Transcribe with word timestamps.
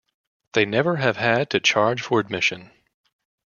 They 0.53 0.65
never 0.65 0.95
have 0.95 1.17
had 1.17 1.51
to 1.51 1.59
charge 1.59 2.01
for 2.01 2.19
admission. 2.19 2.71